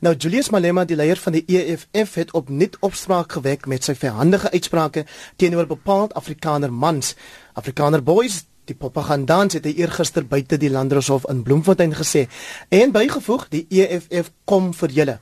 [0.00, 4.50] Nou Julius Malema, die leier van die EFF, het opnuut opspraak gewek met sy verhandige
[4.54, 5.02] uitsprake
[5.36, 7.16] teenoor bepaald Afrikaner mans.
[7.58, 12.26] Afrikaner boys Die propagandant het eergister buite die Landdroshof in Bloemfontein gesê
[12.68, 15.14] en bygevoeg die EFF kom vir julle.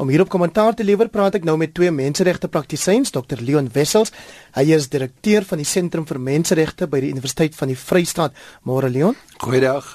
[0.00, 4.12] Om hierop kommentaar te lewer, praat ek nou met twee menseregte praktisyns, Dr Leon Wessels.
[4.56, 8.36] Hy is direkteur van die Sentrum vir Menseregte by die Universiteit van die Vrystaat.
[8.68, 9.16] Môre Leon.
[9.42, 9.88] Goeiedag.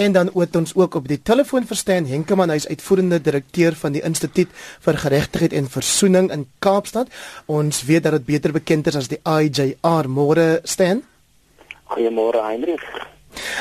[0.00, 3.96] En dan oor ons ook op die telefoon verstaan Henkemann, hy is uitvoerende direkteur van
[3.96, 4.52] die Instituut
[4.86, 7.12] vir Geregtigheid en Versoening in Kaapstad.
[7.48, 10.08] Ons weet dat dit beter bekend is as die IJR.
[10.08, 11.04] Môre Stan.
[11.90, 12.84] Goeiemôre Heinrich.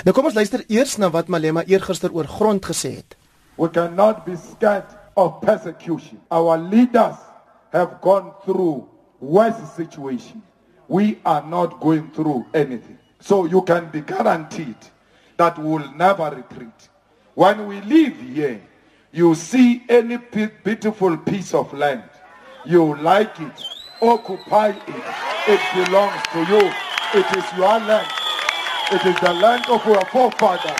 [0.06, 3.18] Nou kom ons luister eers na wat Malema eergister oor grond gesê het.
[3.58, 6.22] We cannot be scared of persecution.
[6.32, 7.18] Our leaders
[7.74, 8.88] have gone through
[9.20, 10.42] worse situation.
[10.88, 12.98] We are not going through anything.
[13.20, 14.78] So you can be guaranteed
[15.38, 16.90] that we will never retreat.
[17.36, 18.62] When we leave here,
[19.12, 20.18] you see any
[20.64, 22.04] beautiful piece of land,
[22.66, 23.60] you like it,
[24.02, 25.04] occupy it.
[25.48, 26.89] It belongs to you.
[27.12, 28.08] It is your land.
[28.92, 30.78] It is the land of our forefathers.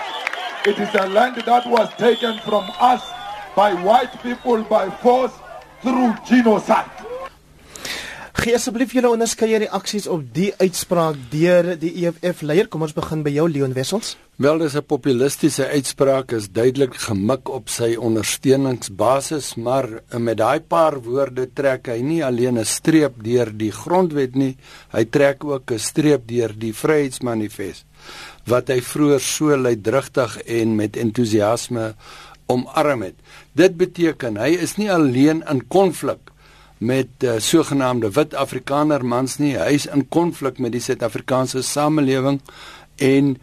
[0.64, 3.02] It is a land that was taken from us
[3.56, 5.34] by white people by force
[5.82, 6.99] through genocide.
[8.40, 12.70] Gee asseblief julle onderskeie reaksies op die uitspraak deur die EFF leier.
[12.72, 14.14] Kom ons begin by jou Leon Wessels.
[14.40, 21.02] Wel, dis 'n populistiese uitspraak is duidelik gemik op sy ondersteuningsbasis, maar met daai paar
[21.02, 24.56] woorde trek hy nie alleen 'n streep deur die grondwet nie,
[24.94, 27.86] hy trek ook 'n streep deur die Vryheidsmanifest
[28.46, 31.96] wat hy vroeër so luidrigtig en met entoesiasme
[32.48, 33.16] omarm het.
[33.54, 36.32] Dit beteken hy is nie alleen in konflik
[36.80, 39.58] met uh, sogenaamde wit Afrikaner mans nie.
[39.60, 42.40] Hy is in konflik met die Suid-Afrikaanse samelewing
[43.04, 43.38] en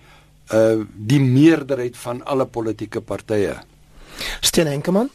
[0.55, 3.57] uh die meerderheid van alle politieke partye.
[4.41, 5.11] Steen Henkemann?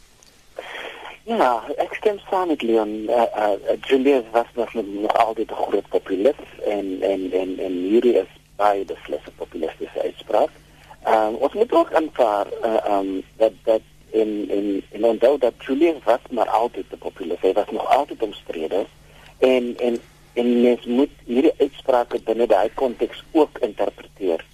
[1.24, 2.92] Ja, ek stem saam met Leon.
[3.08, 8.14] Uh, uh, Julius was nog nog altyd 'n groot populis en en en en hierdie
[8.20, 10.50] is baie beslis 'n populistiese uitspraak.
[11.04, 13.80] Ehm um, ons moet ook aanvaar uh, um dat dat
[14.12, 17.38] en en en onthou dat Julius was maar altyd te populêr.
[17.40, 18.86] Hy was nog altyd omstrede
[19.38, 20.00] en en
[20.34, 24.44] en mens moet hierdie uitsprake binne daai konteks ook interpreteer.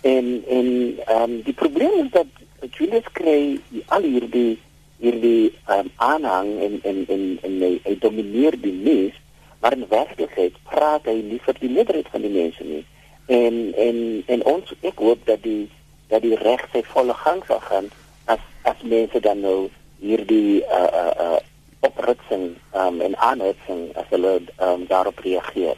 [0.00, 0.68] En en
[1.06, 2.26] ehm um, die probleem is dat
[2.70, 4.58] Julius kry al hierdie
[4.98, 9.14] hierdie um, aanhang en en en en hy, hy domineer die mees,
[9.60, 12.84] maar in werklikheid praat hy nie vir die meerderheid van die mense nie.
[13.26, 15.70] En en en ons ek hoop dat die
[16.08, 17.90] dat die reg sy volle gang sal gaan
[18.24, 21.38] as as mense dan nou hierdie uh uh, uh
[21.80, 25.76] opritsing um en aanhitsing as hulle um daarop reageer.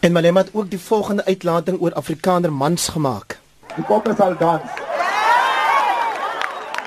[0.00, 3.38] En Malema het ook die volgende uitlating oor Afrikaner mans gemaak.
[3.74, 4.62] Die koppe sal dans.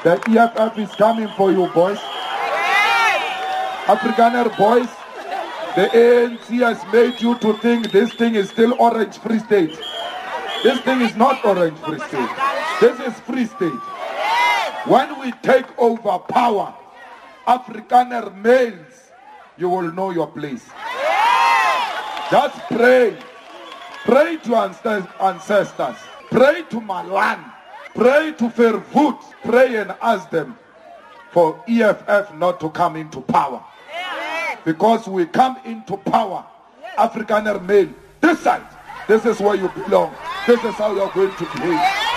[0.03, 1.99] The EFF is coming for you boys.
[3.87, 4.89] Afrikaner boys,
[5.75, 9.77] the ANC has made you to think this thing is still Orange Free State.
[10.63, 12.29] This thing is not Orange Free State.
[12.79, 13.81] This is Free State.
[14.85, 16.73] When we take over power,
[17.47, 19.11] Afrikaner males,
[19.57, 20.65] you will know your place.
[22.31, 23.15] Just pray.
[24.05, 24.55] Pray to
[25.19, 25.97] ancestors.
[26.31, 27.45] Pray to Malan.
[27.93, 29.21] Pray to Vervoet.
[29.43, 30.57] Pray and ask them
[31.31, 33.63] for EFF not to come into power.
[34.65, 36.45] Because we come into power,
[36.97, 38.65] Afrikaner male, this side,
[39.07, 40.13] this is where you belong.
[40.47, 42.10] This is how you're going to behave.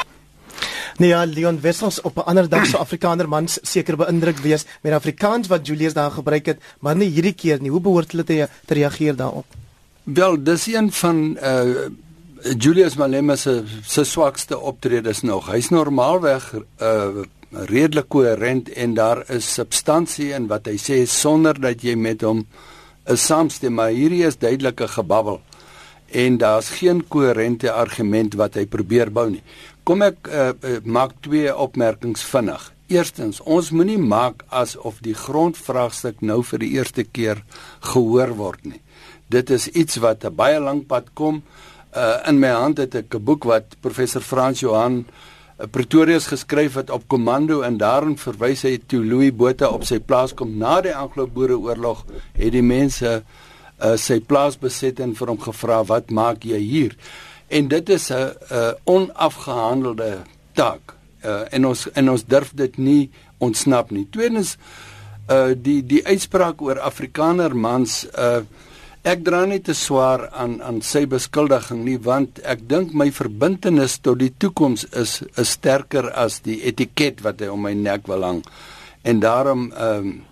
[0.97, 4.93] Nee, ja, Leon Wessels op 'n ander dag so Afrikaner mans seker beïndruk wees met
[4.93, 7.71] Afrikaans wat Julius daar gebruik het, maar nie hierdie keer nie.
[7.71, 9.47] Hoe behoort hulle te, te reageer daarop?
[10.03, 11.89] Wel, dis een van uh
[12.59, 15.47] Julius Malema se se swakste optredes nog.
[15.47, 21.83] Hy's normaalweg uh redelik koherent en daar is substansie in wat hy sê sonder dat
[21.83, 22.47] jy met hom
[23.07, 25.41] 'n saamstem, maar hierdie is duidelik 'n gebabbel
[26.15, 29.43] en daar's geen koherente argument wat hy probeer bou nie.
[29.85, 32.71] Kom ek uh, uh, maak twee opmerkings vinnig.
[32.89, 37.43] Eerstens, ons moenie maak asof die grondvraagstuk nou vir die eerste keer
[37.93, 38.81] gehoor word nie.
[39.29, 41.43] Dit is iets wat 'n baie lank pad kom.
[41.93, 45.05] Uh, in my hand het ek 'n boek wat professor Frans Johan
[45.55, 50.33] Pretorius geskryf het op komando en daarin verwys hy toe Louis Botha op sy plaas
[50.35, 52.01] kom na die Anglo-Boereoorlog
[52.35, 56.99] het die mense uh, sy plaas beset en vir hom gevra wat maak jy hier?
[57.49, 60.95] En dit is 'n 'n onafgehandelde taak
[61.25, 64.07] uh, en ons en ons durf dit nie ontsnap nie.
[64.11, 64.57] Tweedens
[65.31, 68.45] uh die die uitspraak oor Afrikaner mans uh
[69.05, 73.99] ek dra nie te swaar aan aan sy beskuldiging nie want ek dink my verbintenis
[74.05, 78.25] tot die toekoms is is sterker as die etiket wat hy om my nek wil
[78.25, 78.43] hang.
[79.05, 80.23] en daarom ehm um,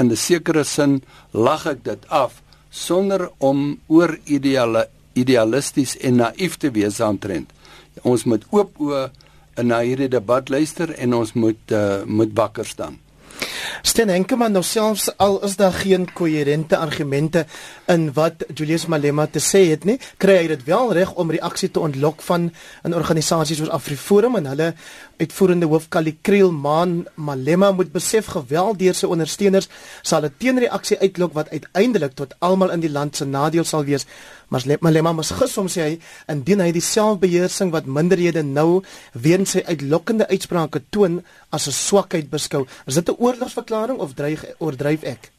[0.00, 1.02] in 'n sekere sin
[1.32, 7.50] lag ek dit af sonder om oor ideale idealisties en naïef te wees aantrent.
[8.02, 9.04] Ons moet oop oë
[9.62, 12.98] na hierdie debat luister en ons moet uh, moet wakker staan.
[13.82, 17.46] Sten Henkemann nou selfs al is daar geen koherente argumente
[17.86, 21.70] in wat Julius Malema te sê het nie, kry hy dit wel reg om reaksie
[21.70, 22.50] te ontlok van
[22.84, 24.74] 'n organisasie soos AfriForum en hulle
[25.18, 29.68] uitvoerende hoof Kalikreel Maan Malema moet besef geweld deur sy ondersteuners
[30.02, 34.06] sal 'n teenreaksie uitlok wat uiteindelik tot almal in die land se nadeel sal wees.
[34.48, 35.94] Maar Malema mos gesom sê hy
[36.28, 38.82] indien hy die selfbeheersing wat minderhede nou
[39.12, 42.66] weens sy uitlokkende uitsprake toon as 'n swakheid beskou.
[42.86, 43.16] Is dit 'n
[43.54, 45.30] oorlogsverklaring of dreig oordryf ek?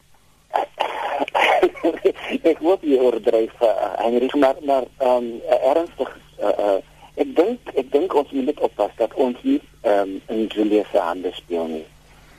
[2.52, 6.78] ek hoop jy oordryf uh, Henry maar maar um, ernstig uh, uh,
[7.16, 10.90] Ek dink ek dink ons moet net oppas dat ons nie ehm um, in Julius
[10.92, 11.86] se hande speel nie.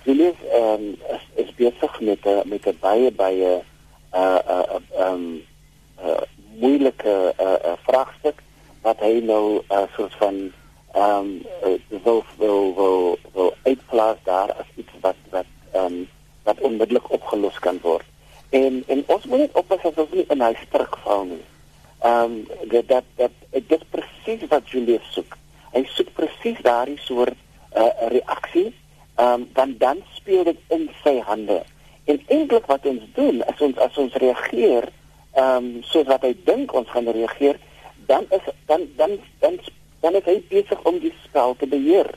[0.04, 3.52] Julius ehm um, is, is besig met 'n met 'n baie baie
[4.12, 5.24] uh uh ehm
[6.04, 6.20] uh,
[6.60, 8.42] moeilike uh, uh vraagstuk
[8.84, 10.52] wat hy nou 'n uh, soort van
[10.92, 16.06] ehm um, uh, wil wil wil wil uitplaas daar as iets wat wat ehm um,
[16.46, 18.06] wat onmiddellik opgelos kan word.
[18.54, 21.44] En en ons moet net oppas dat ons nie in hy stryk val nie
[22.06, 25.36] ehm um, dat dat dat dit presies wat Julius soek.
[25.72, 27.34] Hy soek presies daardie soort
[27.76, 28.74] uh, reaksie.
[29.14, 31.62] Ehm um, dan dan speel dit in sy hande.
[32.04, 34.88] En eintlik wat ons doen as ons as ons reageer
[35.32, 37.58] ehm um, soos wat hy dink ons gaan reageer,
[38.06, 39.58] dan is dan dan dan
[40.00, 42.12] dan is hy besig om die spel te beheer.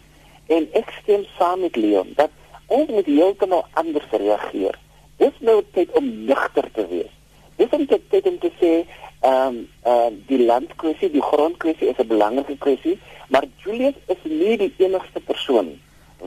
[0.48, 2.32] En ek stem saam met Leon dat
[2.70, 4.78] ons moet heeltemal anders reageer.
[5.20, 7.12] Dis nou tyd om ligter te wees.
[7.60, 8.74] Dis om tyd om te sê
[9.20, 14.56] ehm um, uh, die landkwessie, die grondkwessie is 'n belangrike kwessie, maar Julius is nie
[14.58, 15.74] die enigste persoon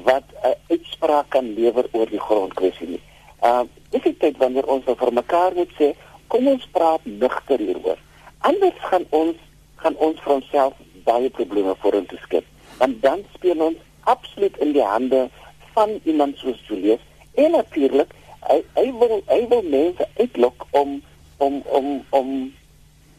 [0.08, 3.02] wat 'n uh, uitspraak kan lewer oor die grondkwessie nie.
[3.40, 5.94] Ehm uh, dis die tyd wanneer ons nou vir mekaar moet sê,
[6.28, 7.98] kom ons praat ligter hieroor.
[8.38, 9.36] Anders gaan ons
[9.76, 10.74] gaan ons vir onsself
[11.04, 12.44] baie probleme vorentoe skep.
[12.78, 15.28] Want dan speel ons absoluut in die hande
[15.72, 17.00] van iemand soos Julius
[17.34, 18.10] en natuurlik
[18.48, 21.02] hy hy wil hy wil mense uitlok om
[21.38, 22.28] om om om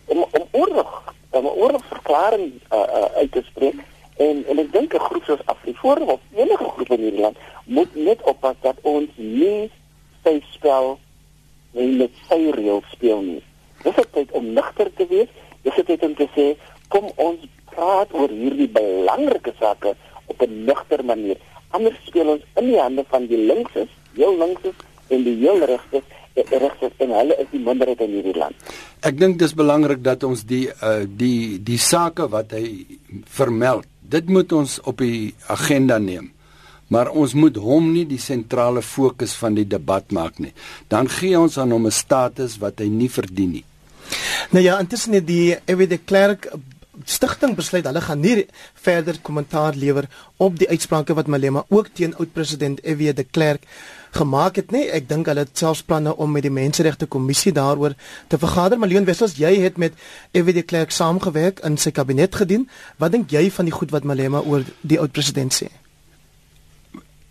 [0.06, 3.80] om om oorlog, om 'n oorlogverklaring uh, uh, uit te spreek
[4.18, 7.96] en en ek dink 'n groep soos Afriforum of enige groep in hierdie land moet
[7.96, 9.72] net oppas dat ons nie
[10.24, 11.00] sy spel
[11.72, 13.44] nie met sy reëls speel nie.
[13.84, 15.30] Dis tyd om ligter te wees.
[15.64, 16.46] Dis dit tyd om te sê
[16.88, 17.40] kom ons
[17.74, 19.96] praat oor hierdie belangrike sake
[20.26, 21.38] op 'n ligter manier.
[21.74, 24.76] Anders speel ons in die hande van die linkses, heel linkses
[25.10, 28.72] en die heel regses regses en hulle is die minderheid in hierdie land.
[29.06, 32.86] Ek dink dis belangrik dat ons die uh die die sake wat hy
[33.30, 36.32] vermeld, dit moet ons op die agenda neem.
[36.94, 40.52] Maar ons moet hom nie die sentrale fokus van die debat maak nie.
[40.90, 43.66] Dan gee ons aan hom 'n status wat hy nie verdien nie.
[44.52, 46.52] Nou ja, intussen het die Ewie de Klerk
[47.06, 48.46] stigting besluit hulle gaan nie
[48.86, 50.08] verder kommentaar lewer
[50.38, 53.66] op die uitsprake wat Malema ook teen oud-president Ewie de Klerk
[54.14, 54.86] gemaak het nie.
[54.94, 57.96] Ek dink hulle het selfs planne om met die menseregte kommissie daaroor
[58.30, 58.78] te vergader.
[58.78, 59.98] Maar Leon Wessels, jy het met
[60.32, 62.68] Evie de Klerk saamgewerk in sy kabinet gedien.
[63.02, 65.72] Wat dink jy van die goed wat Malema oor die oud president sê?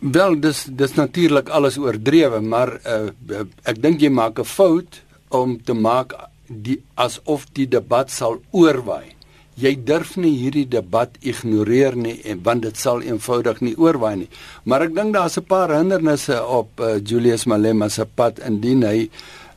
[0.02, 5.62] Wel, dis dis natuurlik alles oordrewe, maar uh, ek dink jy maak 'n fout om
[5.62, 9.21] te maak die asof die debat sal oorwaai
[9.60, 14.30] jy durf nie hierdie debat ignoreer nie en want dit sal eenvoudig nie oorwaai nie.
[14.64, 19.10] Maar ek dink daar's 'n paar hindernisse op uh, Julius Malema se pad indien hy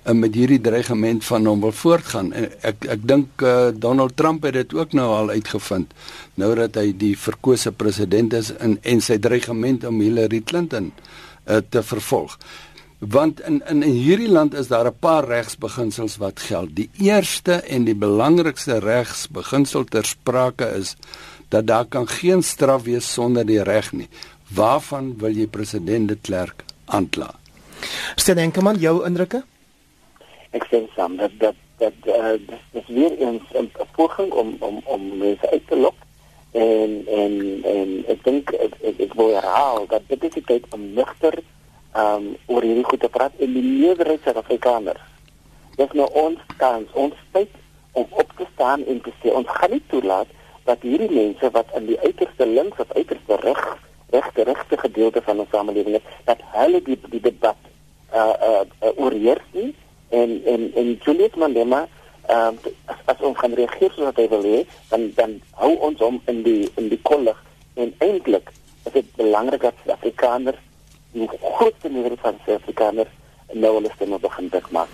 [0.05, 2.33] uh, met hierdie dreigement van hom wil voortgaan.
[2.33, 5.93] En ek ek dink uh, Donald Trump het dit ook nou al uitgevind
[6.35, 11.61] nou dat hy die verkose president is en en sy dreigement om Hillary Clinton uh,
[11.69, 12.37] te vervolg
[13.09, 16.75] want in in in hierdie land is daar 'n paar regsbeginsels wat geld.
[16.75, 20.95] Die eerste en die belangrikste regsbeginsel ter sprake is
[21.49, 24.09] dat daar kan geen straf wees sonder die reg nie.
[24.53, 27.33] Waarvan wil jy president de Klerk aankla?
[28.15, 29.43] Stel enke man jou indrukke?
[30.51, 32.39] Ek sê saam dat dat dat uh,
[32.71, 35.95] dis weer eens 'n poging om om om mense uit te lok
[36.51, 37.33] en en
[37.63, 41.35] en ek dink ek, ek, ek wil herhaal dat dit is tyd om nugter
[41.95, 45.03] um oor hierdie goed te praat en die meerderheid Suid-Afrikaners.
[45.79, 47.51] Dis nou ons kans, ons tyd
[47.95, 50.31] om op te staan en te sê ons gaan nie toelaat
[50.67, 53.63] dat hierdie mense wat in die uiterste links of uiterste reg
[54.13, 57.57] regte regte gedeelte van ons samelewing is, dat hulle die die debat
[58.13, 59.71] uh uh, uh oorheers nie
[60.09, 61.85] en en en Julius Mandela
[62.27, 65.73] ehm um, as, as ons gaan reageer soos wat hy wil hê, dan dan hou
[65.87, 67.37] ons hom in die in die kollig
[67.75, 68.51] en eintlik
[68.85, 70.61] is dit belangrik dat Afrikaners
[71.15, 73.13] die grootste meerderheid van Suid-Afrikaners
[73.53, 74.89] nou hulle stemme begin dik maak.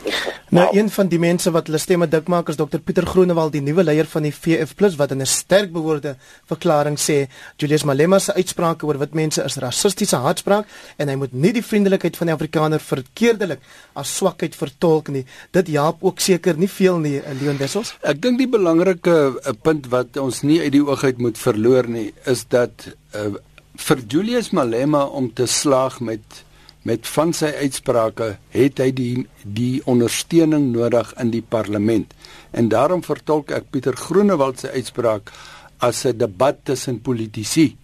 [0.52, 3.64] Nou een van die mense wat hulle stemme dik maak is Dr Pieter Groenewald, die
[3.64, 8.34] nuwe leier van die VF+ wat in 'n sterk bewoorde verklaring sê Julius Malema se
[8.34, 10.66] uitsprake oor wit mense is rassistiese haatspraak
[10.98, 13.60] en hy moet nie die vriendelikheid van die Afrikaner verkeerdelik
[13.96, 15.26] as swakheid vertolk nie.
[15.52, 17.96] Dit help ook seker nie veel nie, eh, Leon Wessels.
[18.04, 21.88] Ek dink die belangrike uh, punt wat ons nie uit die oog uit moet verloor
[21.88, 22.72] nie, is dat
[23.16, 23.36] uh,
[23.82, 26.44] vir Julius Malema om te slaag met
[26.82, 32.10] met van sy uitsprake het hy die die ondersteuning nodig in die parlement.
[32.58, 35.30] En daarom vertolk ek Pieter Groenewald se uitspraak
[35.78, 37.78] as 'n debat tussen politici.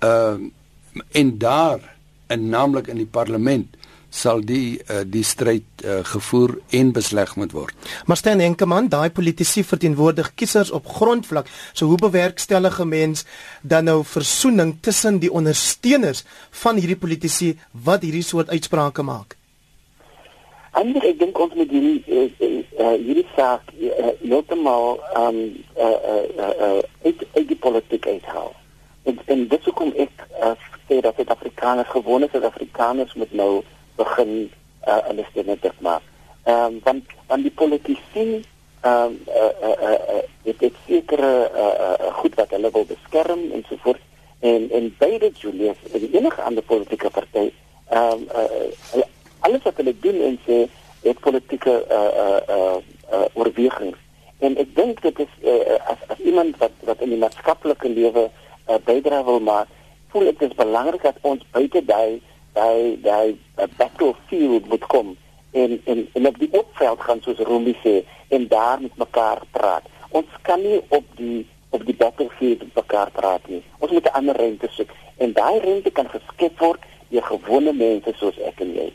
[0.00, 0.50] Ehm uh,
[1.12, 1.80] en daar
[2.26, 3.68] en naamlik in die parlement
[4.16, 7.88] sal die uh, die stryd uh, gevoer en besleg moet word.
[8.08, 11.50] Maar Stan Henkemann, daai politici verteenwoordig kiesers op grondvlak.
[11.72, 13.24] So hoe bewerkstellig 'n mens
[13.62, 19.36] dan nou versoening tussen die ondersteuners van hierdie politici wat hierdie soort uitsprake maak?
[20.72, 23.72] Ander ek dink ons moet hierdie uh, hierdie saak
[24.20, 25.38] heeltemal um
[25.76, 28.52] uh uh uh uit uit die politiek uithaal.
[29.06, 30.52] En, en dit hoekom ek uh,
[30.88, 33.62] sê dat dit Afrikaners gewone Suid-Afrikaners moet nou
[33.96, 34.50] begin
[34.86, 36.02] uh, hulle stemme dik maak.
[36.46, 38.26] Ehm um, want want die politici
[38.80, 43.50] ehm um, uh, uh, uh, uh, het sekere uh, uh, goed wat hulle wil beskerm
[43.52, 44.02] en so voort
[44.40, 47.50] en en beide Julius en die enige ander politieke party
[47.90, 49.04] ehm um, uh,
[49.46, 50.66] alles wat hulle doen en sê
[51.02, 52.76] het politieke uh, uh, uh,
[53.12, 53.98] uh, oorwegings
[54.38, 58.28] en ek dink dit is uh, as as iemand wat wat in die maatskaplike lewe
[58.28, 59.70] uh, bydra wil maak
[60.12, 62.20] voel ek dit is belangrik dat ons buite daai
[62.58, 63.36] daai daai
[63.76, 65.16] battlefield moet kom
[65.50, 69.82] en en en op die opveld gaan soos Rumi sê en daar met mekaar praat.
[70.08, 73.62] Ons kan nie op die op die battlefield met mekaar praat nie.
[73.78, 78.12] Ons moet 'n ander ruimte soek en daai ruimte kan geskep word deur gewone mense
[78.18, 78.88] soos ek en jy.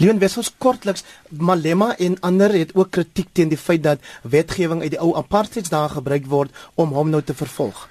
[0.00, 4.90] Leon Wessels kortliks Malema en ander het ook kritiek teen die feit dat wetgewing uit
[4.90, 7.88] die ou apartheidsdae gebruik word om hom nou te vervolg.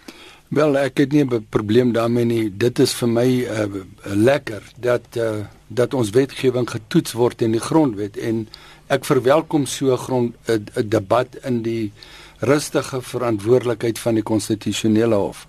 [0.49, 2.57] Wel, ek het nie 'n probleem daarmee nie.
[2.57, 3.65] Dit is vir my uh,
[4.03, 8.47] lekker dat uh, dat ons wetgewing getoets word in die grondwet en
[8.87, 11.91] ek verwelkom so 'n grond 'n debat in die
[12.39, 15.47] rustige verantwoordelikheid van die konstitusionele hof.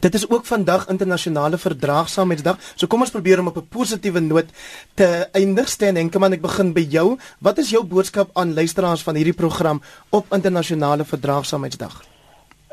[0.00, 2.58] Dit is ook vandag internasionale verdraagsaamheidsdag.
[2.74, 4.46] So kom ons probeer om op 'n positiewe noot
[4.94, 5.68] te eindig.
[5.68, 7.18] Steen Henkemann, ek begin by jou.
[7.38, 12.15] Wat is jou boodskap aan luisteraars van hierdie program op internasionale verdraagsaamheidsdag?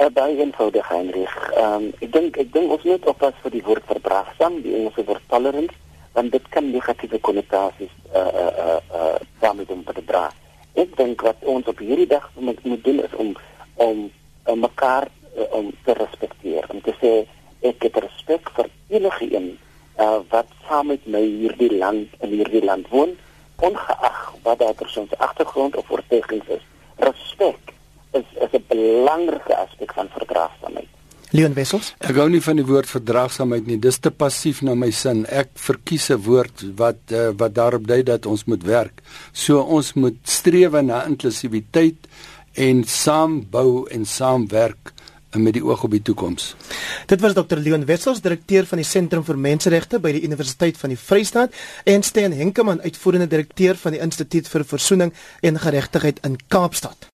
[0.01, 1.33] Uh, baie eenvoudig Heinrich.
[1.53, 5.03] Ehm um, ek dink ek dink ons moet oppas vir die woord verdraagsaam, die Engelse
[5.05, 5.75] woord tolerance,
[6.17, 10.23] want dit kan negatiewe konnotasies eh uh, eh uh, eh uh, daarmee doen te dra.
[10.73, 13.35] Ek dink wat ons op hierdie dag moet, moet doen is om
[13.75, 14.09] om
[14.45, 15.07] om mekaar
[15.37, 16.65] uh, om te respekteer.
[16.73, 17.13] Om te sê
[17.61, 19.47] ek het respek vir enige een
[19.99, 23.13] uh, wat saam met my hierdie land in hierdie land woon,
[23.61, 26.65] ongeag wat daardie persoon se agtergrond of oortuigings is.
[26.97, 27.72] Respek
[28.19, 30.89] is is 'n belangrike aspek van verdraagsaamheid.
[31.33, 31.95] Leon Wessels.
[31.97, 33.79] Ek gou nie van die woord verdraagsaamheid nie.
[33.81, 35.25] Dis te passief na my sin.
[35.25, 39.01] Ek verkies 'n woord wat uh, wat daarop dui dat ons moet werk.
[39.31, 42.07] So ons moet streef na inklusiwiteit
[42.53, 44.93] en saam bou en saamwerk
[45.39, 46.55] met die oog op die toekoms.
[47.09, 50.93] Dit was Dr Leon Wessels, direkteur van die Sentrum vir Menseregte by die Universiteit van
[50.93, 51.55] die Vrystaat
[51.89, 57.09] en Steen Henkemann, uitvoerende direkteur van die Instituut vir Versoening en Geregtigheid in Kaapstad.